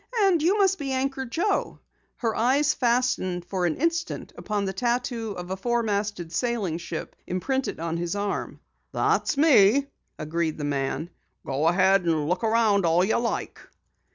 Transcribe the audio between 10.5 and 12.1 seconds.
the man. "Go ahead